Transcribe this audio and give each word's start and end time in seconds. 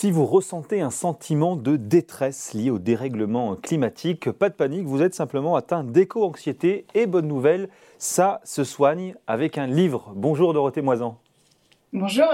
Si 0.00 0.12
vous 0.12 0.26
ressentez 0.26 0.80
un 0.80 0.92
sentiment 0.92 1.56
de 1.56 1.74
détresse 1.74 2.54
lié 2.54 2.70
au 2.70 2.78
dérèglement 2.78 3.56
climatique, 3.56 4.30
pas 4.30 4.48
de 4.48 4.54
panique, 4.54 4.86
vous 4.86 5.02
êtes 5.02 5.16
simplement 5.16 5.56
atteint 5.56 5.82
d'éco-anxiété 5.82 6.86
et 6.94 7.06
bonne 7.06 7.26
nouvelle, 7.26 7.68
ça 7.98 8.40
se 8.44 8.62
soigne 8.62 9.16
avec 9.26 9.58
un 9.58 9.66
livre. 9.66 10.12
Bonjour 10.14 10.54
Dorothée 10.54 10.82
Moisan. 10.82 11.18
Bonjour. 11.92 12.28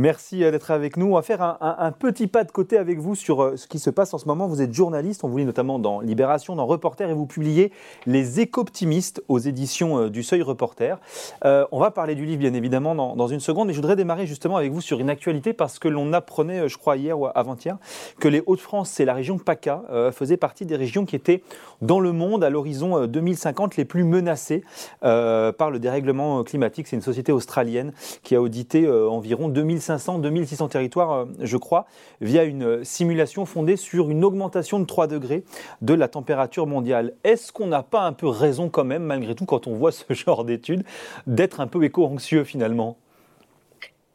Merci 0.00 0.44
euh, 0.44 0.50
d'être 0.50 0.70
avec 0.70 0.96
nous. 0.96 1.08
On 1.08 1.16
va 1.16 1.22
faire 1.22 1.42
un, 1.42 1.92
petit 1.92 2.26
pas 2.26 2.44
de 2.44 2.50
côté 2.50 2.78
avec 2.78 2.98
vous 2.98 3.14
sur 3.14 3.42
euh, 3.42 3.56
ce 3.58 3.66
qui 3.66 3.78
se 3.78 3.90
passe 3.90 4.14
en 4.14 4.18
ce 4.18 4.24
moment. 4.24 4.48
Vous 4.48 4.62
êtes 4.62 4.72
journaliste, 4.72 5.24
on 5.24 5.28
vous 5.28 5.36
lit 5.36 5.44
notamment 5.44 5.78
dans 5.78 6.00
Libération, 6.00 6.56
dans 6.56 6.64
Reporter, 6.64 7.10
et 7.10 7.12
vous 7.12 7.26
publiez 7.26 7.70
Les 8.06 8.40
Éco-Optimistes 8.40 9.22
aux 9.28 9.38
éditions 9.38 9.98
euh, 9.98 10.08
du 10.08 10.22
Seuil 10.22 10.40
Reporter. 10.40 10.98
on 11.44 11.78
va 11.78 11.90
parler 11.90 12.14
du 12.14 12.24
livre, 12.24 12.38
bien 12.38 12.54
évidemment, 12.54 12.94
dans, 12.94 13.26
une 13.26 13.40
seconde, 13.40 13.68
mais 13.68 13.74
je 13.74 13.78
voudrais 13.78 13.94
démarrer 13.94 14.26
justement 14.26 14.56
avec 14.56 14.72
vous 14.72 14.80
sur 14.80 15.00
une 15.00 15.10
actualité 15.10 15.52
parce 15.52 15.78
que 15.78 15.88
l'on 15.88 16.14
apprenait, 16.14 16.66
je 16.66 16.78
crois, 16.78 16.96
hier 16.96 17.20
ou 17.20 17.26
avant-hier, 17.26 17.76
que 18.18 18.28
les 18.28 18.42
Hauts-de-France, 18.46 18.88
c'est 18.88 19.04
la 19.04 19.12
région 19.12 19.36
PACA, 19.36 19.82
faisait 20.12 20.38
partie 20.38 20.64
des 20.64 20.76
régions 20.76 21.04
qui 21.04 21.16
étaient 21.16 21.42
dans 21.82 22.00
le 22.00 22.12
monde 22.12 22.42
à 22.42 22.50
l'horizon 22.50 23.06
2050 23.06 23.76
les 23.76 23.84
plus 23.84 24.04
menacées 24.04 24.64
par 25.00 25.70
le 25.70 25.78
dérèglement 25.78 26.42
climatique. 26.44 26.86
C'est 26.86 26.96
une 26.96 27.02
société 27.02 27.32
australienne 27.32 27.92
qui 28.22 28.34
a 28.34 28.40
audité 28.40 28.88
environ 28.88 29.48
2500 29.48 29.89
2500-2600 29.96 30.68
territoires, 30.68 31.12
euh, 31.12 31.26
je 31.40 31.56
crois, 31.56 31.86
via 32.20 32.44
une 32.44 32.84
simulation 32.84 33.44
fondée 33.46 33.76
sur 33.76 34.10
une 34.10 34.24
augmentation 34.24 34.78
de 34.78 34.84
3 34.84 35.06
degrés 35.06 35.44
de 35.82 35.94
la 35.94 36.08
température 36.08 36.66
mondiale. 36.66 37.14
Est-ce 37.24 37.52
qu'on 37.52 37.66
n'a 37.66 37.82
pas 37.82 38.02
un 38.02 38.12
peu 38.12 38.28
raison 38.28 38.68
quand 38.68 38.84
même, 38.84 39.02
malgré 39.02 39.34
tout, 39.34 39.46
quand 39.46 39.66
on 39.66 39.74
voit 39.74 39.92
ce 39.92 40.04
genre 40.14 40.44
d'études, 40.44 40.84
d'être 41.26 41.60
un 41.60 41.66
peu 41.66 41.82
éco-anxieux 41.84 42.44
finalement? 42.44 42.96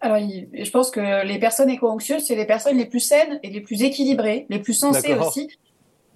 Alors, 0.02 0.20
je 0.20 0.70
pense 0.70 0.92
que 0.92 1.26
les 1.26 1.40
personnes 1.40 1.70
éco-anxieuses, 1.70 2.26
c'est 2.26 2.36
les 2.36 2.46
personnes 2.46 2.78
les 2.78 2.86
plus 2.86 3.00
saines 3.00 3.40
et 3.42 3.50
les 3.50 3.62
plus 3.62 3.82
équilibrées, 3.82 4.46
les 4.50 4.60
plus 4.60 4.74
sensées 4.74 5.16
aussi, 5.16 5.50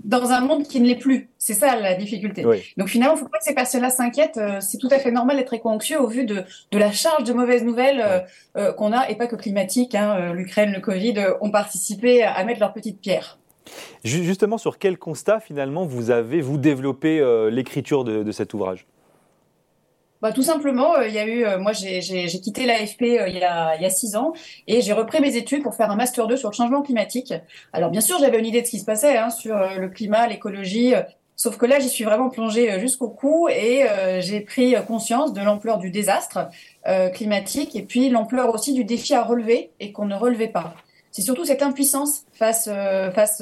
dans 0.03 0.31
un 0.31 0.41
monde 0.41 0.63
qui 0.63 0.79
ne 0.79 0.87
l'est 0.87 0.95
plus. 0.95 1.29
C'est 1.37 1.53
ça 1.53 1.75
la 1.75 1.95
difficulté. 1.95 2.43
Donc 2.77 2.87
finalement, 2.87 3.15
il 3.15 3.19
ne 3.19 3.23
faut 3.23 3.29
pas 3.29 3.39
que 3.39 3.43
ces 3.43 3.53
personnes-là 3.53 3.89
s'inquiètent. 3.89 4.37
Euh, 4.37 4.59
c'est 4.61 4.77
tout 4.77 4.89
à 4.91 4.99
fait 4.99 5.11
normal 5.11 5.37
d'être 5.37 5.53
éco-anxieux 5.53 6.01
au 6.01 6.07
vu 6.07 6.25
de, 6.25 6.43
de, 6.71 6.77
la 6.77 6.91
charge 6.91 7.23
de 7.23 7.33
mauvaises 7.33 7.63
nouvelles 7.63 8.01
euh, 8.01 8.19
euh, 8.57 8.73
qu'on 8.73 8.93
a, 8.93 9.09
et 9.09 9.15
pas 9.15 9.27
que 9.27 9.35
climatiques. 9.35 9.95
Hein, 9.95 10.33
L'Ukraine, 10.33 10.71
le 10.71 10.79
Covid 10.79 11.15
ont 11.41 11.51
participé 11.51 12.23
à, 12.23 12.43
mettre 12.43 12.59
leur 12.59 12.73
petite 12.73 12.99
pierre. 12.99 13.39
Justement, 14.03 14.57
sur 14.57 14.79
quel 14.79 14.97
constat 14.97 15.39
finalement 15.39 15.85
vous 15.85 16.09
avez 16.09 16.41
vous 16.41 16.57
développé 16.57 17.21
l'écriture 17.51 18.03
de, 18.03 18.23
de 18.23 18.31
cet 18.31 18.53
ouvrage? 18.53 18.87
Bah, 20.21 20.33
tout 20.33 20.43
simplement, 20.43 20.95
euh, 20.95 21.07
il 21.07 21.13
y 21.13 21.19
a 21.19 21.25
eu, 21.25 21.45
euh, 21.45 21.59
moi 21.59 21.71
j'ai 21.71 22.01
quitté 22.27 22.65
l'AFP 22.65 23.03
euh, 23.03 23.29
il, 23.29 23.37
y 23.37 23.43
a, 23.43 23.79
y 23.79 23.85
a 23.85 23.89
six 23.89 24.17
ans 24.17 24.33
et 24.67 24.81
j'ai 24.81 24.91
repris 24.91 25.21
mes 25.21 25.37
études 25.37 25.63
pour 25.63 25.75
faire 25.75 25.89
un 25.91 25.95
master 25.95 26.27
2 26.27 26.35
sur 26.35 26.49
le 26.49 26.55
changement 26.55 26.81
climatique. 26.81 27.33
Alors 27.71 27.89
bien 27.89 28.01
sûr, 28.01 28.19
j'avais 28.19 28.37
une 28.37 28.45
idée 28.45 28.61
de 28.61 28.65
ce 28.65 28.71
qui 28.71 28.79
se 28.79 28.85
passait 28.85 29.17
hein, 29.17 29.29
sur 29.29 29.55
le 29.57 29.87
climat, 29.87 30.27
l'écologie, 30.27 30.93
sauf 31.37 31.57
que 31.57 31.65
là 31.65 31.79
j'y 31.79 31.87
suis 31.87 32.03
vraiment 32.03 32.29
plongée 32.29 32.81
jusqu'au 32.81 33.07
cou 33.07 33.47
et 33.49 33.85
j'ai 34.19 34.41
pris 34.41 34.75
conscience 34.87 35.31
de 35.31 35.41
l'ampleur 35.41 35.77
du 35.77 35.89
désastre 35.89 36.49
climatique 37.13 37.75
et 37.75 37.83
puis 37.83 38.09
l'ampleur 38.09 38.53
aussi 38.53 38.73
du 38.73 38.83
défi 38.83 39.13
à 39.13 39.23
relever 39.23 39.71
et 39.79 39.93
qu'on 39.93 40.05
ne 40.05 40.15
relevait 40.15 40.49
pas. 40.49 40.73
C'est 41.11 41.23
surtout 41.23 41.45
cette 41.45 41.63
impuissance 41.63 42.23
face 42.33 42.69
face 43.15 43.41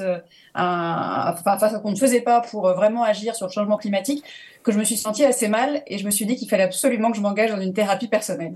à, 0.54 1.36
face 1.44 1.62
à 1.62 1.70
ce 1.70 1.76
qu'on 1.78 1.90
ne 1.90 1.96
faisait 1.96 2.20
pas 2.20 2.40
pour 2.40 2.68
vraiment 2.68 3.02
agir 3.02 3.34
sur 3.34 3.46
le 3.46 3.52
changement 3.52 3.76
climatique 3.76 4.24
que 4.68 4.74
je 4.74 4.78
me 4.78 4.84
suis 4.84 4.98
sentie 4.98 5.24
assez 5.24 5.48
mal 5.48 5.82
et 5.86 5.96
je 5.96 6.04
me 6.04 6.10
suis 6.10 6.26
dit 6.26 6.36
qu'il 6.36 6.46
fallait 6.46 6.62
absolument 6.62 7.10
que 7.10 7.16
je 7.16 7.22
m'engage 7.22 7.50
dans 7.50 7.60
une 7.60 7.72
thérapie 7.72 8.06
personnelle. 8.06 8.52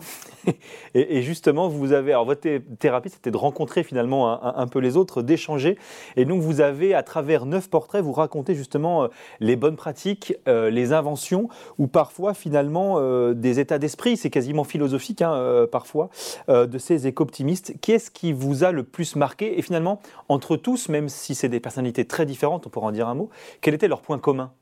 et, 0.95 1.23
justement, 1.23 1.69
vous 1.69 1.93
avez, 1.93 2.13
alors 2.13 2.27
votre 2.27 2.47
thérapie, 2.79 3.09
c'était 3.09 3.31
de 3.31 3.37
rencontrer 3.39 3.83
finalement 3.83 4.45
un, 4.45 4.67
peu 4.67 4.79
les 4.79 4.99
autres, 4.99 5.23
d'échanger. 5.23 5.79
Et 6.17 6.27
donc, 6.27 6.43
vous 6.43 6.61
avez, 6.61 6.93
à 6.93 7.03
travers 7.03 7.47
neuf 7.47 7.71
portraits, 7.71 8.05
vous 8.05 8.13
racontez 8.13 8.55
justement 8.55 9.05
euh, 9.05 9.09
les 9.41 9.57
bonnes 9.57 9.77
pratiques, 9.77 10.35
euh, 10.49 10.69
les 10.69 10.93
inventions, 10.93 11.49
ou 11.79 11.87
parfois 11.87 12.35
finalement 12.35 12.97
euh, 12.99 13.33
des 13.33 13.59
états 13.59 13.79
d'esprit, 13.79 14.19
c'est 14.19 14.29
quasiment 14.29 14.65
philosophique 14.65 15.23
hein, 15.23 15.67
parfois, 15.73 16.11
de 16.49 16.79
ces 16.79 17.07
éco-optimistes. 17.07 17.75
Qu'est-ce 17.81 18.11
qui 18.11 18.35
vous 18.35 18.65
a 18.65 18.73
le 18.73 18.83
plus 18.83 19.17
marqué? 19.17 19.59
Et 19.59 19.63
finalement, 19.63 20.01
entre 20.29 20.57
tous, 20.57 20.91
même 20.91 21.09
si 21.09 21.35
c'est 21.35 21.49
des 21.49 21.61
personnalités 21.61 22.05
très 22.05 22.27
différentes, 22.27 22.67
on 22.67 22.71
pourra 22.71 22.89
en 22.89 22.93
dire 22.93 23.09
un 23.09 23.15
mot, 23.15 23.31
quel 23.63 23.73
était 23.73 23.89
leur 23.89 24.03
point 24.03 24.19
commun? 24.19 24.53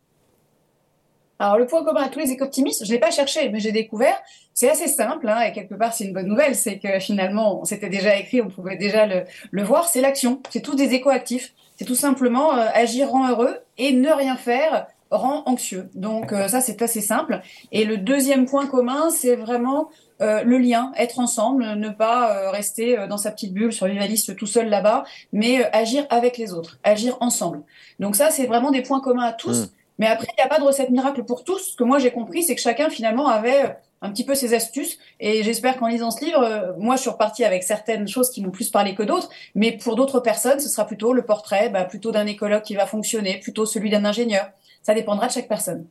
Alors, 1.41 1.57
le 1.57 1.67
point 1.67 1.83
commun 1.83 2.03
à 2.03 2.11
tous 2.11 2.19
les 2.19 2.33
éco-optimistes, 2.33 2.85
je 2.85 2.93
l'ai 2.93 2.99
pas 2.99 3.11
cherché, 3.11 3.49
mais 3.49 3.61
j'ai 3.61 3.73
découvert, 3.73 4.21
c'est 4.53 4.69
assez 4.69 4.89
simple, 4.89 5.27
hein, 5.27 5.41
et 5.41 5.53
quelque 5.53 5.75
part, 5.75 5.95
c'est 5.95 6.05
une 6.05 6.13
bonne 6.13 6.27
nouvelle, 6.27 6.55
c'est 6.55 6.79
que 6.79 7.01
finalement, 7.01 7.65
c'était 7.65 7.89
déjà 7.89 8.15
écrit, 8.17 8.43
on 8.43 8.49
pouvait 8.49 8.77
déjà 8.77 9.07
le, 9.07 9.25
le 9.51 9.63
voir, 9.63 9.89
c'est 9.89 10.03
l'action. 10.03 10.43
C'est 10.51 10.61
tous 10.61 10.75
des 10.75 10.93
éco-actifs. 10.93 11.55
C'est 11.77 11.87
tout 11.87 11.95
simplement 11.95 12.55
euh, 12.55 12.67
agir 12.75 13.09
rend 13.09 13.27
heureux 13.31 13.57
et 13.79 13.93
ne 13.93 14.11
rien 14.11 14.37
faire 14.37 14.87
rend 15.11 15.43
anxieux. 15.47 15.89
Donc, 15.95 16.31
euh, 16.35 16.47
ça, 16.47 16.61
c'est 16.61 16.83
assez 16.83 17.01
simple. 17.01 17.41
Et 17.73 17.87
le 17.87 17.97
deuxième 17.97 18.45
point 18.45 18.67
commun, 18.67 19.09
c'est 19.09 19.35
vraiment 19.35 19.89
euh, 20.21 20.43
le 20.43 20.59
lien, 20.59 20.93
être 20.99 21.21
ensemble, 21.21 21.65
ne 21.65 21.89
pas 21.89 22.51
rester 22.51 23.07
dans 23.09 23.17
sa 23.17 23.31
petite 23.31 23.55
bulle 23.55 23.73
survivaliste 23.73 24.37
tout 24.37 24.47
seul 24.47 24.69
là-bas, 24.69 25.05
mais 25.33 25.65
agir 25.73 26.07
avec 26.11 26.37
les 26.37 26.53
autres, 26.53 26.79
agir 26.85 27.17
ensemble. 27.21 27.63
Donc 27.99 28.15
ça, 28.15 28.31
c'est 28.31 28.45
vraiment 28.45 28.71
des 28.71 28.83
points 28.83 29.01
communs 29.01 29.25
à 29.25 29.33
tous. 29.33 29.63
Mmh. 29.63 29.69
Mais 30.01 30.07
après, 30.07 30.27
il 30.33 30.41
n'y 30.41 30.45
a 30.45 30.49
pas 30.49 30.59
de 30.59 30.65
recette 30.65 30.89
miracle 30.89 31.25
pour 31.25 31.45
tous. 31.45 31.73
Ce 31.73 31.77
que 31.77 31.85
moi 31.85 31.99
j'ai 31.99 32.11
compris, 32.11 32.43
c'est 32.43 32.55
que 32.55 32.61
chacun 32.63 32.89
finalement 32.89 33.29
avait 33.29 33.67
euh, 33.67 33.69
un 34.01 34.11
petit 34.11 34.25
peu 34.25 34.35
ses 34.35 34.55
astuces. 34.55 34.99
Et 35.21 35.43
j'espère 35.43 35.77
qu'en 35.77 35.89
lisant 35.89 36.11
ce 36.11 36.25
livre, 36.25 36.43
euh, 36.43 36.73
moi 36.79 36.97
je 36.97 37.03
suis 37.03 37.11
repartie 37.11 37.45
avec 37.45 37.63
certaines 37.63 38.09
choses 38.09 38.31
qui 38.31 38.43
m'ont 38.43 38.51
plus 38.51 38.71
parlé 38.71 38.95
que 38.95 39.03
d'autres. 39.03 39.29
Mais 39.55 39.73
pour 39.73 39.97
d'autres 39.97 40.21
personnes, 40.21 40.59
ce 40.59 40.71
sera 40.71 40.87
plutôt 40.87 41.13
le 41.13 41.21
portrait, 41.21 41.69
bah, 41.69 41.85
plutôt 41.85 42.13
d'un 42.13 42.25
écologue 42.25 42.63
qui 42.63 42.75
va 42.75 42.87
fonctionner, 42.87 43.41
plutôt 43.41 43.67
celui 43.67 43.91
d'un 43.91 44.07
ingénieur. 44.07 44.47
Ça 44.83 44.95
dépendra 44.95 45.27
de 45.27 45.33
chaque 45.33 45.49
personne. 45.49 45.87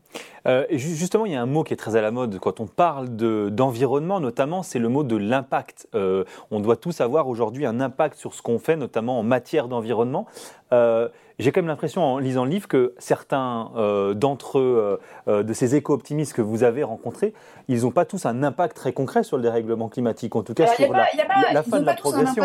Euh, 0.47 0.65
justement, 0.71 1.27
il 1.27 1.33
y 1.33 1.35
a 1.35 1.41
un 1.41 1.45
mot 1.45 1.63
qui 1.63 1.73
est 1.73 1.77
très 1.77 1.95
à 1.95 2.01
la 2.01 2.09
mode 2.09 2.39
quand 2.39 2.59
on 2.59 2.65
parle 2.65 3.09
d'environnement, 3.09 4.19
notamment, 4.19 4.63
c'est 4.63 4.79
le 4.79 4.89
mot 4.89 5.03
de 5.03 5.15
l'impact. 5.15 5.87
Euh, 5.93 6.23
on 6.49 6.59
doit 6.59 6.75
tous 6.75 6.99
avoir 6.99 7.27
aujourd'hui 7.27 7.67
un 7.67 7.81
impact 7.81 8.17
sur 8.17 8.33
ce 8.33 8.41
qu'on 8.41 8.57
fait, 8.57 8.75
notamment 8.75 9.19
en 9.19 9.23
matière 9.23 9.67
d'environnement. 9.67 10.25
Euh, 10.73 11.07
j'ai 11.37 11.51
quand 11.51 11.61
même 11.61 11.67
l'impression, 11.67 12.03
en 12.03 12.17
lisant 12.17 12.45
le 12.45 12.51
livre, 12.51 12.67
que 12.67 12.95
certains 12.97 13.71
d'entre 14.15 14.59
eux, 14.59 14.99
de 15.27 15.53
ces 15.53 15.75
éco-optimistes 15.75 16.33
que 16.33 16.41
vous 16.41 16.63
avez 16.63 16.83
rencontrés, 16.83 17.33
ils 17.69 17.83
n'ont 17.83 17.91
pas 17.91 18.03
tous 18.03 18.25
un 18.25 18.43
impact 18.43 18.75
très 18.75 18.91
concret 18.91 19.23
sur 19.23 19.37
le 19.37 19.43
dérèglement 19.43 19.87
climatique, 19.87 20.35
en 20.35 20.43
tout 20.43 20.53
cas 20.53 20.67
sur 20.67 20.91
la, 20.91 21.07
la, 21.53 21.63
fin 21.63 21.79
de 21.79 21.85
la 21.85 21.93
progression. 21.93 22.43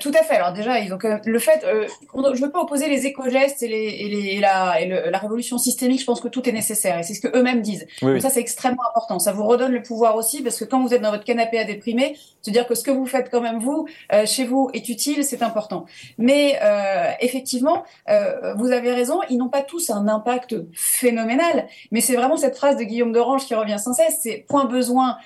Tout 0.00 0.12
à 0.18 0.22
fait. 0.22 0.36
Alors 0.36 0.52
déjà, 0.52 0.78
ils 0.80 0.92
ont 0.92 0.98
le 1.24 1.38
fait. 1.38 1.64
Euh, 1.64 1.86
je 2.34 2.40
veux 2.40 2.50
pas 2.50 2.60
opposer 2.60 2.88
les 2.88 3.06
éco-gestes 3.06 3.62
et, 3.62 3.68
les, 3.68 3.76
et, 3.76 4.08
les, 4.08 4.26
et, 4.34 4.40
la, 4.40 4.80
et 4.80 5.10
la, 5.10 5.18
révolution 5.18 5.58
systémique. 5.58 6.00
Je 6.00 6.04
pense 6.04 6.20
que 6.20 6.28
tout 6.28 6.48
est 6.48 6.52
nécessaire 6.52 6.98
et 6.98 7.02
c'est 7.02 7.14
ce 7.14 7.20
que 7.20 7.36
eux-mêmes 7.36 7.62
disent. 7.62 7.86
Donc 8.02 8.20
ça, 8.20 8.30
c'est 8.30 8.40
extrêmement 8.40 8.82
important. 8.88 9.18
Ça 9.18 9.32
vous 9.32 9.44
redonne 9.44 9.72
le 9.72 9.82
pouvoir 9.82 10.16
aussi 10.16 10.42
parce 10.42 10.58
que 10.58 10.64
quand 10.64 10.82
vous 10.82 10.94
êtes 10.94 11.02
dans 11.02 11.10
votre 11.10 11.24
canapé 11.24 11.58
à 11.58 11.64
déprimer, 11.64 12.16
se 12.42 12.50
dire 12.50 12.66
que 12.66 12.74
ce 12.74 12.82
que 12.82 12.90
vous 12.90 13.06
faites 13.06 13.30
quand 13.30 13.40
même 13.40 13.58
vous 13.58 13.86
euh, 14.12 14.24
chez 14.26 14.44
vous 14.44 14.70
est 14.72 14.88
utile, 14.88 15.24
c'est 15.24 15.42
important. 15.42 15.84
Mais 16.18 16.58
euh, 16.62 17.10
effectivement, 17.20 17.84
euh, 18.08 18.54
vous 18.54 18.72
avez 18.72 18.92
raison. 18.92 19.20
Ils 19.30 19.38
n'ont 19.38 19.48
pas 19.48 19.62
tous 19.62 19.90
un 19.90 20.08
impact 20.08 20.56
phénoménal, 20.74 21.66
mais 21.90 22.00
c'est 22.00 22.14
vraiment 22.14 22.36
cette 22.36 22.56
phrase 22.56 22.76
de 22.76 22.84
Guillaume 22.84 23.12
d'Orange 23.12 23.46
qui 23.46 23.54
revient 23.54 23.78
sans 23.78 23.92
cesse. 23.92 24.18
C'est 24.22 24.44
point 24.48 24.64
besoin 24.64 25.16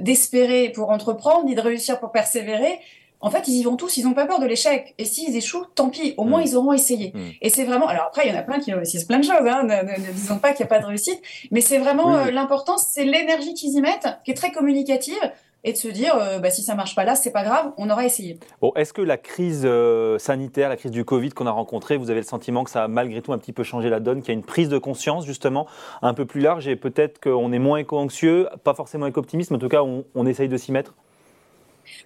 d'espérer 0.00 0.70
pour 0.70 0.90
entreprendre 0.90 1.44
ni 1.44 1.54
de 1.54 1.60
réussir 1.60 1.98
pour 2.00 2.12
persévérer 2.12 2.80
en 3.20 3.30
fait, 3.30 3.48
ils 3.48 3.56
y 3.56 3.62
vont 3.62 3.76
tous, 3.76 3.96
ils 3.96 4.04
n'ont 4.04 4.14
pas 4.14 4.26
peur 4.26 4.40
de 4.40 4.46
l'échec. 4.46 4.94
Et 4.98 5.04
s'ils 5.04 5.36
échouent, 5.36 5.66
tant 5.74 5.90
pis, 5.90 6.14
au 6.16 6.24
moins 6.24 6.40
mm. 6.40 6.46
ils 6.46 6.56
auront 6.56 6.72
essayé. 6.72 7.12
Mm. 7.14 7.18
Et 7.42 7.50
c'est 7.50 7.64
vraiment. 7.64 7.86
Alors 7.86 8.04
après, 8.04 8.26
il 8.26 8.32
y 8.32 8.36
en 8.36 8.38
a 8.38 8.42
plein 8.42 8.58
qui 8.58 8.72
réussissent 8.72 9.04
plein 9.04 9.18
de 9.18 9.24
choses, 9.24 9.46
hein, 9.46 9.64
ne, 9.64 10.12
disons 10.12 10.38
pas 10.38 10.52
qu'il 10.52 10.64
n'y 10.64 10.68
a 10.68 10.74
pas 10.74 10.80
de 10.80 10.86
réussite, 10.86 11.20
mais 11.50 11.60
c'est 11.60 11.78
vraiment 11.78 12.16
euh, 12.16 12.30
l'important, 12.30 12.78
c'est 12.78 13.04
l'énergie 13.04 13.54
qu'ils 13.54 13.74
y 13.74 13.80
mettent, 13.80 14.08
qui 14.24 14.30
est 14.30 14.34
très 14.34 14.52
communicative 14.52 15.20
et 15.62 15.72
de 15.72 15.76
se 15.76 15.88
dire 15.88 16.14
euh, 16.14 16.38
bah, 16.38 16.50
si 16.50 16.62
ça 16.62 16.74
marche 16.74 16.94
pas 16.94 17.04
là, 17.04 17.14
c'est 17.14 17.32
pas 17.32 17.44
grave, 17.44 17.72
on 17.76 17.90
aura 17.90 18.04
essayé. 18.04 18.38
Bon, 18.60 18.72
est-ce 18.76 18.92
que 18.92 19.02
la 19.02 19.18
crise 19.18 19.62
euh, 19.64 20.18
sanitaire, 20.18 20.68
la 20.68 20.76
crise 20.76 20.90
du 20.90 21.04
Covid 21.04 21.30
qu'on 21.30 21.46
a 21.46 21.50
rencontrée, 21.50 21.96
vous 21.96 22.10
avez 22.10 22.20
le 22.20 22.26
sentiment 22.26 22.64
que 22.64 22.70
ça 22.70 22.84
a 22.84 22.88
malgré 22.88 23.20
tout 23.20 23.32
un 23.32 23.38
petit 23.38 23.52
peu 23.52 23.62
changé 23.62 23.90
la 23.90 24.00
donne, 24.00 24.20
qu'il 24.20 24.28
y 24.28 24.30
a 24.30 24.38
une 24.38 24.44
prise 24.44 24.68
de 24.68 24.78
conscience 24.78 25.26
justement 25.26 25.66
un 26.02 26.14
peu 26.14 26.24
plus 26.24 26.40
large 26.40 26.66
et 26.68 26.76
peut-être 26.76 27.20
qu'on 27.20 27.52
est 27.52 27.58
moins 27.58 27.78
éco-anxieux, 27.78 28.48
pas 28.64 28.74
forcément 28.74 29.06
éco-optimiste, 29.06 29.50
mais 29.50 29.56
en 29.56 29.60
tout 29.60 29.68
cas 29.68 29.82
on, 29.82 30.04
on 30.14 30.26
essaye 30.26 30.48
de 30.48 30.56
s'y 30.56 30.72
mettre? 30.72 30.94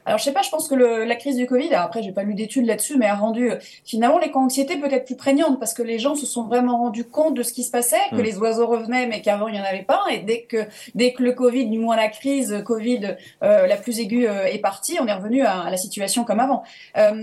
Alors 0.07 0.19
je 0.19 0.25
sais 0.25 0.33
pas, 0.33 0.43
je 0.43 0.51
pense 0.51 0.69
que 0.69 0.75
le, 0.75 1.05
la 1.05 1.17
crise 1.17 1.37
du 1.37 1.47
Covid, 1.47 1.73
après 1.75 2.03
j'ai 2.03 2.13
pas 2.13 2.23
lu 2.23 2.35
d'études 2.35 2.67
là-dessus, 2.67 2.97
mais 2.97 3.07
a 3.07 3.15
rendu 3.15 3.51
euh, 3.51 3.57
finalement 3.85 4.19
l'éco-anxiété 4.19 4.77
peut-être 4.77 5.05
plus 5.05 5.17
prégnante 5.17 5.59
parce 5.59 5.75
que 5.75 5.83
les 5.83 5.99
gens 5.99 6.15
se 6.15 6.27
sont 6.27 6.45
vraiment 6.45 6.79
rendus 6.79 7.05
compte 7.05 7.35
de 7.35 7.43
ce 7.43 7.53
qui 7.53 7.65
se 7.65 7.71
passait, 7.71 7.97
que 8.11 8.17
mm. 8.17 8.23
les 8.23 8.39
oiseaux 8.39 8.67
revenaient 8.67 9.07
mais 9.07 9.23
qu'avant 9.23 9.49
il 9.49 9.57
y 9.57 9.61
en 9.61 9.65
avait 9.65 9.83
pas, 9.83 10.03
et 10.13 10.19
dès 10.19 10.43
que 10.43 10.67
dès 10.95 11.13
que 11.13 11.23
le 11.23 11.33
Covid, 11.33 11.67
du 11.67 11.79
moins 11.79 11.97
la 11.97 12.09
crise 12.09 12.63
Covid 12.65 13.17
euh, 13.43 13.67
la 13.67 13.77
plus 13.77 14.01
aiguë 14.01 14.29
euh, 14.29 14.45
est 14.45 14.59
partie, 14.59 14.99
on 15.01 15.07
est 15.07 15.15
revenu 15.15 15.43
à, 15.43 15.71
la 15.71 15.77
situation 15.77 16.25
comme 16.25 16.41
avant. 16.41 16.63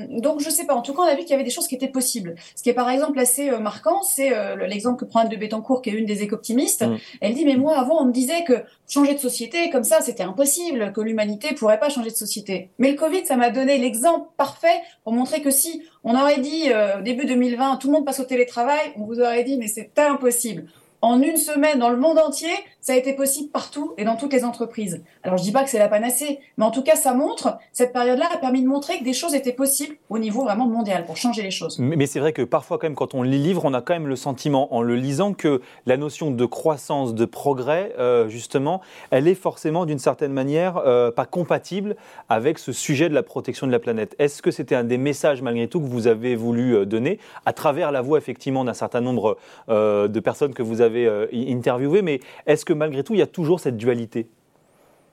donc 0.10 0.42
je 0.42 0.50
sais 0.50 0.66
pas, 0.66 0.74
en 0.74 0.82
tout 0.82 0.94
cas 0.94 1.04
on 1.04 1.08
a 1.08 1.16
vu 1.16 1.22
qu'il 1.22 1.32
y 1.32 1.34
avait 1.34 1.44
des 1.44 1.52
choses 1.52 1.68
qui 1.68 1.76
étaient 1.76 1.88
possibles. 1.88 2.36
Ce 2.56 2.64
qui 2.64 2.70
est 2.70 2.74
par 2.74 2.90
exemple 2.90 3.20
assez 3.20 3.52
marquant, 3.52 4.02
c'est 4.02 4.32
l'exemple 4.68 5.00
que 5.00 5.06
prend 5.06 5.22
Anne 5.22 5.30
de 5.30 5.36
Bettencourt, 5.36 5.82
qui 5.82 5.90
est 5.90 5.94
une 5.94 6.06
des 6.06 6.24
éco-optimistes. 6.24 6.86
Mm. 6.86 6.98
Elle 7.22 7.34
dit 7.34 7.46
mais 7.46 7.56
moi 7.56 7.78
avant 7.78 8.02
on 8.02 8.06
me 8.06 8.12
disait 8.12 8.44
que 8.44 8.64
changer 8.88 9.14
de 9.14 9.20
société 9.20 9.70
comme 9.70 9.84
ça 9.84 10.02
c'était 10.02 10.24
impossible, 10.24 10.92
que 10.94 11.02
l'humanité 11.02 11.54
pourrait 11.54 11.80
pas 11.80 11.90
changer 11.90 12.10
de 12.10 12.16
société. 12.16 12.51
Mais 12.80 12.92
le 12.92 12.98
Covid, 12.98 13.26
ça 13.26 13.36
m'a 13.36 13.50
donné 13.50 13.78
l'exemple 13.78 14.30
parfait 14.38 14.82
pour 15.04 15.14
montrer 15.14 15.42
que 15.42 15.52
si 15.52 15.84
on 16.04 16.16
aurait 16.20 16.40
dit 16.40 16.72
euh, 16.72 17.00
au 17.00 17.02
début 17.02 17.26
2020, 17.26 17.78
tout 17.78 17.88
le 17.88 17.94
monde 17.94 18.06
passe 18.06 18.20
au 18.20 18.26
télétravail, 18.26 18.94
on 18.96 19.06
vous 19.06 19.20
aurait 19.20 19.44
dit 19.44 19.58
mais 19.58 19.68
c'est 19.68 19.98
impossible. 20.00 20.66
En 21.02 21.22
une 21.22 21.38
semaine 21.38 21.80
dans 21.80 21.90
le 21.90 21.98
monde 21.98 22.20
entier, 22.20 22.54
ça 22.82 22.94
a 22.94 22.96
été 22.96 23.14
possible 23.14 23.50
partout 23.50 23.94
et 23.98 24.04
dans 24.04 24.16
toutes 24.16 24.34
les 24.34 24.44
entreprises. 24.44 25.02
Alors 25.24 25.38
je 25.38 25.44
dis 25.44 25.52
pas 25.52 25.64
que 25.64 25.70
c'est 25.70 25.80
la 25.80 25.88
panacée, 25.88 26.40
mais 26.58 26.66
en 26.66 26.72
tout 26.72 26.84
cas 26.84 26.96
ça 26.96 27.14
montre, 27.14 27.58
cette 27.72 27.94
période-là 27.94 28.28
a 28.34 28.38
permis 28.38 28.62
de 28.62 28.68
montrer 28.68 29.00
que 29.00 29.04
des 29.04 29.14
choses 29.14 29.34
étaient 29.34 29.54
possibles 29.54 29.96
au 30.10 30.20
niveau 30.20 30.44
vraiment 30.44 30.68
mondial 30.68 31.06
pour 31.06 31.18
changer 31.18 31.42
les 31.42 31.52
choses. 31.52 31.80
Mais, 31.80 32.06
c'est 32.06 32.20
vrai 32.20 32.34
que 32.34 32.42
parfois 32.42 32.78
quand 32.78 33.16
on 33.16 33.24
lit 33.24 33.40
livre, 33.40 33.64
on 33.66 33.74
a 33.74 33.82
quand 33.82 33.94
même 33.94 34.08
le 34.08 34.16
sentiment 34.16 34.74
en 34.74 34.82
le 34.82 34.96
lisant 34.96 35.34
que 35.34 35.62
la 35.86 35.98
notion 35.98 36.32
de 36.32 36.46
croissance, 36.46 37.16
de 37.16 37.26
progrès, 37.26 37.94
euh, 37.98 38.28
justement, 38.28 38.82
elle 39.10 39.28
est 39.28 39.36
forcément 39.36 39.86
d'une 39.86 40.00
certaine 40.00 40.34
manière 40.34 40.78
euh, 40.78 41.12
pas 41.12 41.26
compatible 41.26 41.96
avec 42.30 42.60
ce 42.60 42.72
sujet 42.72 43.10
de 43.10 43.14
la 43.14 43.24
protection 43.24 43.66
de 43.66 43.72
la 43.72 43.80
planète. 43.80 44.16
Est-ce 44.20 44.42
que 44.42 44.52
c'était 44.52 44.76
un 44.76 44.84
des 44.84 44.98
messages 44.98 45.42
malgré 45.42 45.68
tout 45.68 45.80
que 45.80 45.88
vous 45.88 46.08
avez 46.08 46.36
voulu 46.36 46.76
euh, 46.76 46.86
donner 46.86 47.20
à 47.46 47.54
travers 47.54 47.92
la 47.92 48.02
voix 48.02 48.18
effectivement 48.18 48.66
d'un 48.66 48.74
certain 48.74 49.02
nombre 49.02 49.38
de 49.68 50.20
personnes 50.20 50.54
que 50.54 50.62
vous 50.62 50.82
avez 50.82 50.92
avez 50.92 51.06
euh, 51.08 51.28
interviewé, 51.34 52.02
mais 52.02 52.20
est-ce 52.46 52.66
que 52.66 52.71
malgré 52.74 53.04
tout, 53.04 53.14
il 53.14 53.20
y 53.20 53.24
a 53.24 53.28
toujours 53.28 53.60
cette 53.60 53.78
dualité 53.78 54.30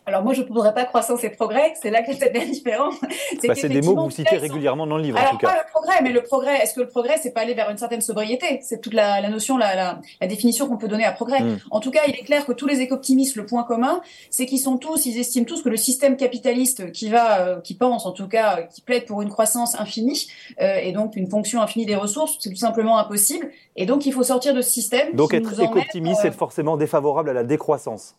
alors 0.09 0.23
moi, 0.23 0.33
je 0.33 0.43
ne 0.43 0.47
voudrais 0.47 0.73
pas 0.73 0.85
croissance 0.85 1.23
et 1.23 1.31
progrès, 1.31 1.75
c'est 1.81 1.91
là 1.91 2.03
que 2.03 2.15
c'est 2.15 2.33
bien 2.33 2.47
différent. 2.47 2.91
C'est 3.41 3.47
bah, 3.47 3.55
des 3.55 3.83
mots 3.83 3.95
que 3.95 4.01
vous 4.01 4.11
citez 4.11 4.37
régulièrement 4.37 4.87
dans 4.87 4.97
le 4.97 5.03
livre. 5.03 5.19
Alors 5.19 5.35
en 5.35 5.37
tout 5.37 5.47
cas. 5.47 5.53
pas 5.53 5.59
le 5.59 5.71
progrès, 5.71 6.03
mais 6.03 6.11
le 6.11 6.23
progrès, 6.23 6.57
est-ce 6.57 6.75
que 6.75 6.81
le 6.81 6.89
progrès, 6.89 7.19
c'est 7.23 7.31
pas 7.31 7.43
aller 7.43 7.55
vers 7.55 7.71
une 7.71 7.77
certaine 7.77 8.01
sobriété? 8.01 8.61
C'est 8.63 8.81
toute 8.81 8.95
la, 8.95 9.29
notion, 9.29 9.57
la, 9.57 9.99
la, 10.21 10.27
définition 10.27 10.67
qu'on 10.67 10.77
peut 10.77 10.89
donner 10.89 11.05
à 11.05 11.13
progrès. 11.13 11.41
Hmm. 11.41 11.59
En 11.71 11.81
tout 11.81 11.91
cas, 11.91 12.01
il 12.09 12.15
est 12.15 12.25
clair 12.25 12.47
que 12.47 12.53
tous 12.53 12.67
les 12.67 12.81
éco-optimistes, 12.81 13.37
le 13.37 13.47
point 13.47 13.63
commun, 13.63 14.01
c'est 14.31 14.47
qu'ils 14.47 14.59
sont 14.59 14.79
tous, 14.79 15.07
ils 15.07 15.19
estiment 15.19 15.45
tous 15.45 15.63
que 15.63 15.69
le 15.69 15.77
système 15.77 16.17
capitaliste 16.17 16.91
qui 16.93 17.11
va, 17.11 17.41
euh, 17.41 17.61
qui 17.61 17.75
pense 17.75 18.07
en 18.07 18.13
tout 18.13 18.29
cas, 18.29 18.63
qui 18.63 18.81
plaide 18.81 19.05
pour 19.07 19.23
une 19.23 19.29
croissance 19.29 19.79
infinie 19.79 20.27
euh, 20.61 20.79
et 20.83 20.93
donc 20.93 21.17
une 21.17 21.29
fonction 21.29 21.61
infinie 21.61 21.87
des 21.87 21.97
ressources, 21.97 22.39
c'est 22.41 22.51
tout 22.51 22.57
simplement 22.57 22.99
impossible. 22.99 23.51
Et 23.77 23.87
donc 23.87 24.07
il 24.07 24.13
faut 24.13 24.25
sortir 24.25 24.55
de 24.55 24.63
ce 24.63 24.71
système. 24.71 25.15
Donc 25.15 25.35
être 25.35 25.61
éco-optimiste, 25.61 26.21
c'est 26.23 26.35
forcément 26.35 26.77
défavorable 26.77 27.31
à 27.31 27.35
la 27.35 27.45
décroissance. 27.45 28.17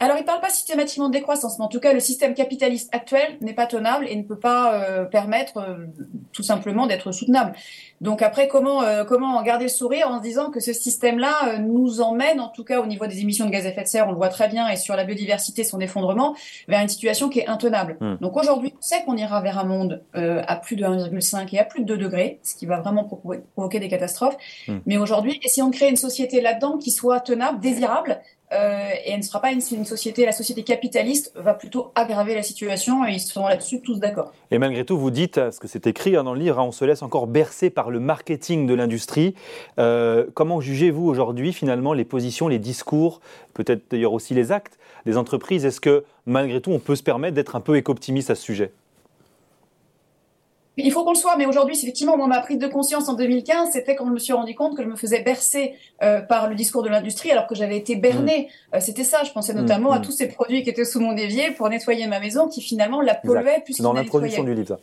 Alors, 0.00 0.16
il 0.16 0.20
ne 0.20 0.26
parle 0.26 0.40
pas 0.40 0.50
systématiquement 0.50 1.08
de 1.08 1.12
décroissance, 1.12 1.58
mais 1.58 1.64
en 1.64 1.68
tout 1.68 1.80
cas, 1.80 1.92
le 1.92 2.00
système 2.00 2.34
capitaliste 2.34 2.94
actuel 2.94 3.36
n'est 3.40 3.54
pas 3.54 3.66
tenable 3.66 4.06
et 4.08 4.14
ne 4.14 4.22
peut 4.22 4.38
pas 4.38 4.74
euh, 4.74 5.04
permettre 5.04 5.58
euh, 5.58 5.86
tout 6.32 6.42
simplement 6.42 6.86
d'être 6.86 7.10
soutenable. 7.12 7.52
Donc 8.00 8.22
après, 8.22 8.46
comment 8.46 8.82
euh, 8.82 9.04
comment 9.04 9.42
garder 9.42 9.64
le 9.64 9.70
sourire 9.70 10.08
en 10.08 10.18
se 10.18 10.22
disant 10.22 10.50
que 10.50 10.60
ce 10.60 10.72
système-là 10.72 11.58
nous 11.58 12.00
emmène, 12.00 12.38
en 12.40 12.48
tout 12.48 12.62
cas 12.62 12.80
au 12.80 12.86
niveau 12.86 13.06
des 13.06 13.20
émissions 13.20 13.46
de 13.46 13.50
gaz 13.50 13.66
à 13.66 13.70
effet 13.70 13.82
de 13.82 13.88
serre, 13.88 14.06
on 14.06 14.12
le 14.12 14.16
voit 14.16 14.28
très 14.28 14.48
bien, 14.48 14.68
et 14.68 14.76
sur 14.76 14.94
la 14.94 15.04
biodiversité, 15.04 15.64
son 15.64 15.80
effondrement, 15.80 16.36
vers 16.68 16.80
une 16.80 16.88
situation 16.88 17.28
qui 17.28 17.40
est 17.40 17.48
intenable. 17.48 17.96
Hmm. 18.00 18.16
Donc 18.20 18.36
aujourd'hui, 18.36 18.72
on 18.76 18.80
sait 18.80 19.02
qu'on 19.04 19.16
ira 19.16 19.40
vers 19.40 19.58
un 19.58 19.64
monde 19.64 20.02
à 20.14 20.56
plus 20.56 20.76
de 20.76 20.84
1,5 20.84 21.54
et 21.54 21.58
à 21.58 21.64
plus 21.64 21.80
de 21.80 21.86
2 21.86 21.98
degrés, 21.98 22.38
ce 22.42 22.54
qui 22.54 22.66
va 22.66 22.80
vraiment 22.80 23.04
provoquer 23.04 23.80
des 23.80 23.88
catastrophes. 23.88 24.36
Hmm. 24.68 24.78
Mais 24.86 24.96
aujourd'hui, 24.96 25.40
essayons 25.42 25.68
de 25.68 25.74
créer 25.74 25.90
une 25.90 25.96
société 25.96 26.40
là-dedans 26.40 26.78
qui 26.78 26.92
soit 26.92 27.20
tenable, 27.20 27.58
désirable, 27.58 28.20
euh, 28.52 28.90
et 29.04 29.10
elle 29.10 29.18
ne 29.18 29.24
sera 29.24 29.40
pas 29.40 29.52
une, 29.52 29.60
société, 29.60 30.24
la 30.24 30.32
société 30.32 30.62
capitaliste 30.62 31.32
va 31.34 31.54
plutôt 31.54 31.92
aggraver 31.94 32.34
la 32.34 32.42
situation 32.42 33.06
et 33.06 33.12
ils 33.12 33.20
sont 33.20 33.46
là-dessus 33.46 33.80
tous 33.80 33.98
d'accord. 33.98 34.32
Et 34.50 34.58
malgré 34.58 34.84
tout, 34.84 34.98
vous 34.98 35.10
dites, 35.10 35.50
ce 35.50 35.60
que 35.60 35.68
c'est 35.68 35.86
écrit 35.86 36.16
hein, 36.16 36.24
dans 36.24 36.34
le 36.34 36.40
livre, 36.40 36.58
hein, 36.58 36.64
on 36.64 36.72
se 36.72 36.84
laisse 36.84 37.02
encore 37.02 37.26
bercer 37.26 37.70
par 37.70 37.90
le 37.90 38.00
marketing 38.00 38.66
de 38.66 38.74
l'industrie. 38.74 39.34
Euh, 39.78 40.26
comment 40.34 40.60
jugez-vous 40.60 41.06
aujourd'hui 41.06 41.52
finalement 41.52 41.92
les 41.92 42.04
positions, 42.04 42.48
les 42.48 42.58
discours, 42.58 43.20
peut-être 43.54 43.82
d'ailleurs 43.90 44.12
aussi 44.12 44.34
les 44.34 44.50
actes 44.52 44.78
des 45.04 45.16
entreprises? 45.16 45.66
Est-ce 45.66 45.80
que 45.80 46.04
malgré 46.26 46.60
tout, 46.60 46.70
on 46.70 46.78
peut 46.78 46.96
se 46.96 47.02
permettre 47.02 47.34
d'être 47.34 47.56
un 47.56 47.60
peu 47.60 47.76
éco-optimiste 47.76 48.30
à 48.30 48.34
ce 48.34 48.42
sujet? 48.42 48.72
Il 50.84 50.92
faut 50.92 51.04
qu'on 51.04 51.12
le 51.12 51.16
soit, 51.16 51.36
mais 51.36 51.46
aujourd'hui, 51.46 51.76
effectivement, 51.76 52.16
moi, 52.16 52.26
ma 52.26 52.40
prise 52.40 52.58
de 52.58 52.66
conscience 52.68 53.08
en 53.08 53.14
2015, 53.14 53.70
c'était 53.72 53.96
quand 53.96 54.06
je 54.06 54.12
me 54.12 54.18
suis 54.18 54.32
rendu 54.32 54.54
compte 54.54 54.76
que 54.76 54.82
je 54.82 54.88
me 54.88 54.96
faisais 54.96 55.22
bercer 55.22 55.74
euh, 56.02 56.20
par 56.20 56.48
le 56.48 56.54
discours 56.54 56.82
de 56.82 56.88
l'industrie, 56.88 57.30
alors 57.30 57.46
que 57.46 57.54
j'avais 57.54 57.76
été 57.76 57.96
bernée. 57.96 58.48
Mm. 58.72 58.76
Euh, 58.76 58.80
c'était 58.80 59.04
ça, 59.04 59.24
je 59.24 59.32
pensais 59.32 59.54
mm, 59.54 59.60
notamment 59.60 59.92
à 59.92 59.98
mm. 59.98 60.02
tous 60.02 60.12
ces 60.12 60.28
produits 60.28 60.62
qui 60.62 60.70
étaient 60.70 60.84
sous 60.84 61.00
mon 61.00 61.16
évier 61.16 61.50
pour 61.50 61.68
nettoyer 61.68 62.06
ma 62.06 62.20
maison, 62.20 62.48
qui 62.48 62.60
finalement 62.60 63.00
la 63.00 63.14
polluaient 63.14 63.62
plus 63.64 63.80
Dans 63.80 63.92
l'introduction 63.92 64.44
du 64.44 64.54
livre, 64.54 64.68
ça. 64.68 64.78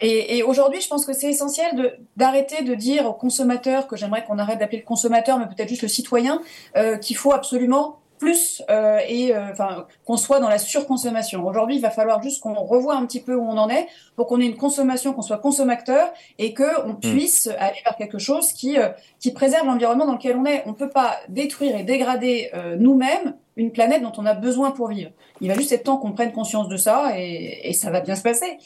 Et, 0.00 0.38
et 0.38 0.42
aujourd'hui, 0.42 0.80
je 0.80 0.88
pense 0.88 1.04
que 1.04 1.12
c'est 1.12 1.28
essentiel 1.28 1.98
d'arrêter 2.16 2.62
de, 2.62 2.74
dire 2.74 3.06
aux 3.06 3.12
consommateurs, 3.12 3.88
que 3.88 3.96
j'aimerais 3.96 4.24
qu'on 4.24 4.38
arrête 4.38 4.58
d'appeler 4.58 4.78
le 4.78 4.84
consommateur, 4.84 5.38
mais 5.38 5.46
peut-être 5.46 5.68
juste 5.68 5.82
le 5.82 5.88
citoyen, 5.88 6.40
euh, 6.76 6.96
qu'il 6.98 7.16
faut 7.16 7.32
absolument 7.32 7.98
plus 8.18 8.62
euh, 8.68 8.98
et 9.06 9.34
euh, 9.34 9.50
enfin 9.50 9.86
qu'on 10.04 10.16
soit 10.16 10.40
dans 10.40 10.48
la 10.48 10.58
surconsommation. 10.58 11.46
Aujourd'hui, 11.46 11.76
il 11.76 11.82
va 11.82 11.90
falloir 11.90 12.22
juste 12.22 12.42
qu'on 12.42 12.54
revoie 12.54 12.94
un 12.94 13.06
petit 13.06 13.20
peu 13.20 13.34
où 13.34 13.42
on 13.42 13.56
en 13.56 13.68
est 13.68 13.86
pour 14.16 14.26
qu'on 14.26 14.40
ait 14.40 14.46
une 14.46 14.56
consommation, 14.56 15.12
qu'on 15.12 15.22
soit 15.22 15.38
consommateur 15.38 16.12
et 16.38 16.52
que 16.52 16.84
on 16.84 16.94
hmm. 16.94 17.00
puisse 17.00 17.46
aller 17.58 17.78
vers 17.84 17.96
quelque 17.96 18.18
chose 18.18 18.52
qui 18.52 18.78
euh, 18.78 18.88
qui 19.20 19.32
préserve 19.32 19.66
l'environnement 19.66 20.06
dans 20.06 20.14
lequel 20.14 20.36
on 20.36 20.44
est. 20.44 20.62
On 20.66 20.74
peut 20.74 20.90
pas 20.90 21.16
détruire 21.28 21.76
et 21.76 21.84
dégrader 21.84 22.50
nous-mêmes 22.78 23.34
une 23.58 23.72
planète 23.72 24.02
dont 24.02 24.12
on 24.16 24.24
a 24.24 24.34
besoin 24.34 24.70
pour 24.70 24.88
vivre. 24.88 25.10
Il 25.40 25.48
va 25.48 25.54
juste 25.54 25.72
être 25.72 25.82
temps 25.82 25.98
qu'on 25.98 26.12
prenne 26.12 26.32
conscience 26.32 26.68
de 26.68 26.76
ça 26.76 27.12
et, 27.18 27.72
ça 27.72 27.90
va 27.90 28.00
bien 28.00 28.14
se 28.14 28.22
passer. 28.22 28.56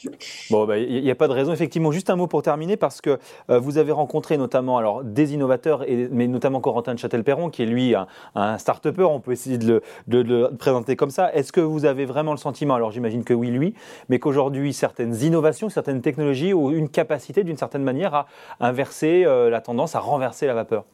Bon, 0.49 0.65
bah, 0.65 0.77
il 0.77 1.03
n'y 1.03 1.11
a 1.11 1.15
pas 1.15 1.27
de 1.27 1.33
raison. 1.33 1.51
Effectivement, 1.51 1.91
juste 1.91 2.09
un 2.09 2.15
mot 2.15 2.27
pour 2.27 2.41
terminer, 2.41 2.77
parce 2.77 3.01
que 3.01 3.19
euh, 3.49 3.59
vous 3.59 3.77
avez 3.77 3.91
rencontré 3.91 4.37
notamment 4.37 4.77
alors, 4.77 5.03
des 5.03 5.33
innovateurs, 5.33 5.83
mais 6.11 6.27
notamment 6.27 6.61
Corentin 6.61 6.93
de 6.93 6.99
Châtel-Perron, 6.99 7.49
qui 7.49 7.63
est 7.63 7.65
lui 7.65 7.95
un, 7.95 8.07
un 8.35 8.57
start-upper, 8.57 9.03
on 9.03 9.19
peut 9.19 9.31
essayer 9.31 9.57
de 9.57 9.81
le, 10.07 10.49
présenter 10.57 10.95
comme 10.95 11.09
ça. 11.09 11.33
Est-ce 11.33 11.51
que 11.51 11.61
vous 11.61 11.85
avez 11.85 12.05
vraiment 12.05 12.31
le 12.31 12.37
sentiment, 12.37 12.75
alors 12.75 12.91
j'imagine 12.91 13.23
que 13.23 13.33
oui, 13.33 13.49
lui, 13.49 13.73
mais 14.09 14.19
qu'aujourd'hui, 14.19 14.73
certaines 14.73 15.15
innovations, 15.21 15.69
certaines 15.69 16.01
technologies 16.01 16.53
ont 16.53 16.69
une 16.69 16.89
capacité 16.89 17.43
d'une 17.43 17.57
certaine 17.57 17.83
manière 17.83 18.13
à 18.13 18.27
inverser 18.59 19.23
euh, 19.25 19.49
la 19.49 19.59
tendance, 19.59 19.95
à 19.95 19.99
renverser 19.99 20.45
la 20.45 20.53
vapeur? 20.53 20.85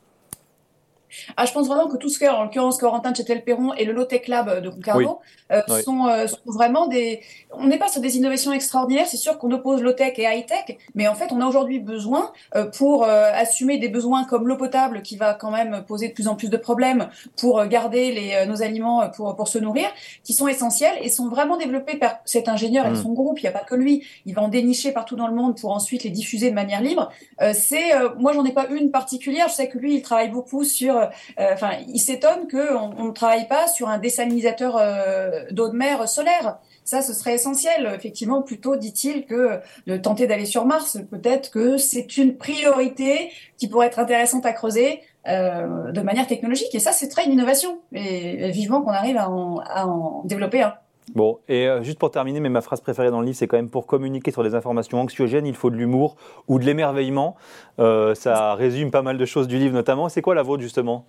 Ah, 1.38 1.45
je 1.45 1.53
pense 1.53 1.67
vraiment 1.67 1.88
que 1.88 1.97
tout 1.97 2.09
ce 2.09 2.19
que, 2.19 2.25
en 2.25 2.44
l'occurrence, 2.44 2.77
Corentin 2.77 3.13
Chetel-Perron 3.13 3.73
et 3.73 3.85
le 3.85 3.94
Low 3.94 4.06
Tech 4.06 4.27
Lab 4.27 4.61
de 4.61 4.69
Concarneau 4.69 5.19
euh, 5.51 5.61
sont, 5.81 6.07
euh, 6.07 6.27
sont, 6.27 6.38
vraiment 6.45 6.88
des. 6.88 7.21
On 7.51 7.65
n'est 7.65 7.79
pas 7.79 7.88
sur 7.88 8.01
des 8.01 8.17
innovations 8.17 8.51
extraordinaires. 8.51 9.07
C'est 9.07 9.17
sûr 9.17 9.39
qu'on 9.39 9.51
oppose 9.51 9.81
low 9.81 9.94
tech 9.94 10.13
et 10.17 10.23
high 10.23 10.45
tech, 10.45 10.77
mais 10.94 11.07
en 11.07 11.15
fait, 11.15 11.31
on 11.31 11.41
a 11.41 11.47
aujourd'hui 11.47 11.79
besoin 11.79 12.31
euh, 12.56 12.65
pour 12.65 13.06
assumer 13.06 13.77
des 13.77 13.89
besoins 13.89 14.25
comme 14.25 14.47
l'eau 14.47 14.57
potable, 14.57 15.01
qui 15.01 15.17
va 15.17 15.33
quand 15.33 15.51
même 15.51 15.83
poser 15.88 16.09
de 16.09 16.13
plus 16.13 16.27
en 16.27 16.35
plus 16.35 16.50
de 16.50 16.57
problèmes 16.57 17.09
pour 17.35 17.65
garder 17.65 18.12
les, 18.12 18.45
nos 18.45 18.62
aliments 18.62 19.09
pour 19.09 19.35
pour 19.35 19.47
se 19.47 19.57
nourrir, 19.57 19.88
qui 20.23 20.33
sont 20.33 20.48
essentiels 20.48 20.95
et 21.01 21.10
sont 21.10 21.29
vraiment 21.29 21.57
développés 21.57 21.98
par 21.98 22.19
cet 22.25 22.48
ingénieur 22.48 22.86
et 22.86 22.91
mm. 22.91 22.95
son 22.95 23.13
groupe. 23.13 23.39
Il 23.39 23.43
n'y 23.43 23.50
a 23.50 23.51
pas 23.51 23.63
que 23.63 23.75
lui. 23.75 24.03
Il 24.25 24.36
va 24.36 24.43
en 24.43 24.50
dénicher 24.50 24.91
partout 24.91 25.15
dans 25.15 25.27
le 25.27 25.36
monde 25.36 25.60
pour 25.60 25.72
ensuite 25.72 26.03
les 26.03 26.12
diffuser 26.12 26.50
de 26.50 26.55
manière 26.55 26.81
libre. 26.81 27.10
c'est 27.53 27.91
moi, 28.19 28.34
j'en 28.34 28.45
ai 28.45 28.51
pas 28.51 28.67
une 28.67 28.91
particulière. 28.91 29.48
Je 29.48 29.53
sais 29.53 29.69
que 29.69 29.79
lui, 29.79 29.95
il 29.95 30.01
travaille 30.03 30.29
beaucoup 30.29 30.63
sur 30.63 30.99
euh, 31.01 31.53
enfin, 31.53 31.72
il 31.88 32.00
s'étonne 32.00 32.48
qu'on 32.50 33.06
ne 33.06 33.12
travaille 33.12 33.48
pas 33.48 33.68
sur 33.68 33.89
un 33.89 33.98
désalinisateur 33.98 34.77
euh, 34.77 35.46
d'eau 35.51 35.70
de 35.70 35.75
mer 35.75 36.08
solaire. 36.08 36.58
Ça, 36.84 37.01
ce 37.01 37.13
serait 37.13 37.36
essentiel. 37.36 37.91
Effectivement, 37.96 38.41
plutôt, 38.41 38.75
dit-il, 38.75 39.25
que 39.25 39.60
de 39.86 39.98
tenter 39.98 40.25
d'aller 40.25 40.46
sur 40.46 40.65
Mars. 40.65 40.98
Peut-être 41.12 41.51
que 41.51 41.77
c'est 41.77 42.18
une 42.18 42.38
priorité 42.38 43.32
qui 43.58 43.68
pourrait 43.68 43.88
être 43.88 44.00
intéressante 44.00 44.46
à 44.46 44.53
creuser 44.53 45.01
euh, 45.27 45.91
de 45.91 46.01
manière 46.01 46.25
technologique. 46.25 46.74
Et 46.74 46.79
ça, 46.79 46.91
c'est 46.91 47.10
très 47.10 47.25
une 47.25 47.34
innovation. 47.34 47.79
Et 47.94 48.50
vivement 48.51 48.82
qu'on 48.82 48.91
arrive 48.91 49.18
à 49.18 49.29
en, 49.29 50.24
développer 50.25 50.63
un. 50.63 50.74
Bon, 51.16 51.39
et 51.48 51.68
juste 51.82 51.98
pour 51.98 52.12
terminer, 52.12 52.39
mais 52.39 52.50
ma 52.50 52.62
phrase 52.62 52.82
préférée 52.82 53.12
dans 53.12 53.20
le 53.20 53.25
livre, 53.25 53.38
c'est 53.38 53.48
quand 53.48 53.58
même 53.58 53.70
pour 53.70 53.88
communiquer 53.88 54.32
sur 54.32 54.44
des 54.44 54.56
informations 54.56 55.00
anxiogènes, 55.01 55.46
il 55.46 55.56
faut 55.56 55.70
de 55.70 55.75
l'humour 55.75 56.16
ou 56.48 56.60
de 56.60 56.66
l'émerveillement. 56.66 57.36
ça 57.78 58.56
résume 58.56 58.92
pas 58.92 59.01
mal 59.01 59.18
de 59.18 59.25
choses 59.25 59.48
du 59.48 59.58
livre 59.58 59.74
notamment. 59.74 60.10
C'est 60.10 60.22
quoi 60.22 60.36
la 60.36 60.44
vôtre 60.44 60.62
justement? 60.62 61.06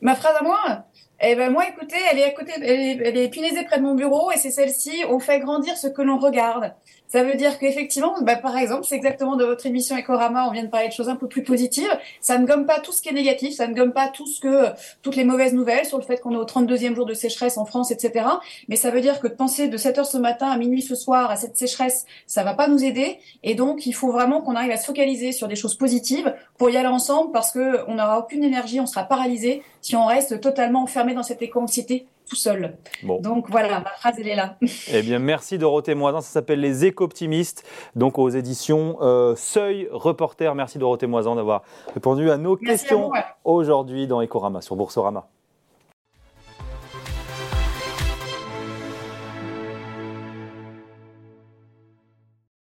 Ma 0.00 0.14
phrase 0.14 0.36
à 0.38 0.44
moi? 0.44 0.58
Eh 1.26 1.36
ben 1.36 1.50
moi, 1.50 1.64
écoutez, 1.66 1.96
elle 2.10 2.18
est 2.18 2.24
à 2.24 2.30
côté, 2.32 2.52
elle 2.56 3.16
est, 3.16 3.30
elle 3.56 3.66
près 3.66 3.78
de 3.78 3.82
mon 3.82 3.94
bureau 3.94 4.30
et 4.30 4.36
c'est 4.36 4.50
celle-ci. 4.50 5.04
On 5.08 5.18
fait 5.18 5.40
grandir 5.40 5.76
ce 5.76 5.86
que 5.86 6.02
l'on 6.02 6.18
regarde. 6.18 6.74
Ça 7.14 7.22
veut 7.22 7.36
dire 7.36 7.60
qu'effectivement, 7.60 8.16
bah, 8.22 8.34
par 8.34 8.56
exemple, 8.56 8.84
c'est 8.88 8.96
exactement 8.96 9.36
de 9.36 9.44
votre 9.44 9.64
émission 9.66 9.96
Ecorama, 9.96 10.48
on 10.48 10.50
vient 10.50 10.64
de 10.64 10.68
parler 10.68 10.88
de 10.88 10.92
choses 10.92 11.08
un 11.08 11.14
peu 11.14 11.28
plus 11.28 11.44
positives. 11.44 11.96
Ça 12.20 12.38
ne 12.38 12.44
gomme 12.44 12.66
pas 12.66 12.80
tout 12.80 12.90
ce 12.90 13.00
qui 13.00 13.08
est 13.08 13.12
négatif, 13.12 13.54
ça 13.54 13.68
ne 13.68 13.72
gomme 13.72 13.92
pas 13.92 14.08
tout 14.08 14.26
ce 14.26 14.40
que, 14.40 14.70
toutes 15.00 15.14
les 15.14 15.22
mauvaises 15.22 15.54
nouvelles 15.54 15.86
sur 15.86 15.96
le 15.96 16.02
fait 16.02 16.20
qu'on 16.20 16.32
est 16.32 16.36
au 16.36 16.44
32e 16.44 16.92
jour 16.96 17.06
de 17.06 17.14
sécheresse 17.14 17.56
en 17.56 17.66
France, 17.66 17.92
etc. 17.92 18.26
Mais 18.66 18.74
ça 18.74 18.90
veut 18.90 19.00
dire 19.00 19.20
que 19.20 19.28
de 19.28 19.32
penser 19.32 19.68
de 19.68 19.76
7 19.76 19.98
heures 19.98 20.06
ce 20.06 20.18
matin 20.18 20.48
à 20.48 20.58
minuit 20.58 20.82
ce 20.82 20.96
soir 20.96 21.30
à 21.30 21.36
cette 21.36 21.56
sécheresse, 21.56 22.04
ça 22.26 22.42
va 22.42 22.54
pas 22.54 22.66
nous 22.66 22.82
aider. 22.82 23.20
Et 23.44 23.54
donc, 23.54 23.86
il 23.86 23.92
faut 23.92 24.10
vraiment 24.10 24.40
qu'on 24.40 24.56
arrive 24.56 24.72
à 24.72 24.76
se 24.76 24.86
focaliser 24.86 25.30
sur 25.30 25.46
des 25.46 25.54
choses 25.54 25.76
positives 25.76 26.34
pour 26.58 26.70
y 26.70 26.76
aller 26.76 26.88
ensemble 26.88 27.30
parce 27.30 27.52
que 27.52 27.88
on 27.88 27.94
n'aura 27.94 28.18
aucune 28.18 28.42
énergie, 28.42 28.80
on 28.80 28.86
sera 28.86 29.04
paralysé 29.04 29.62
si 29.82 29.94
on 29.94 30.06
reste 30.06 30.40
totalement 30.40 30.82
enfermé 30.82 31.14
dans 31.14 31.22
cette 31.22 31.42
éco-anxiété 31.42 32.08
tout 32.28 32.36
seul. 32.36 32.76
Donc 33.02 33.50
voilà, 33.50 33.80
ma 33.80 33.90
phrase, 33.90 34.14
elle 34.18 34.28
est 34.28 34.36
là. 34.36 34.56
eh 34.92 35.02
bien, 35.02 35.18
merci 35.18 35.58
Dorothée 35.58 35.94
Moisin. 35.94 36.20
Ça 36.20 36.30
s'appelle 36.30 36.60
Les 36.60 36.84
Éco-Optimistes, 36.84 37.64
donc 37.96 38.18
aux 38.18 38.28
éditions 38.28 38.98
euh, 39.02 39.34
Seuil 39.36 39.88
Reporter. 39.90 40.54
Merci 40.54 40.78
Dorothée 40.78 41.06
Moisin 41.06 41.34
d'avoir 41.34 41.62
répondu 41.92 42.30
à 42.30 42.36
nos 42.36 42.56
questions 42.56 43.10
aujourd'hui 43.44 44.06
dans 44.06 44.22
Ecorama, 44.22 44.60
sur 44.60 44.76
Boursorama. 44.76 45.28